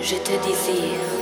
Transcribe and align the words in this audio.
Je 0.00 0.16
te 0.16 0.30
désire. 0.46 1.17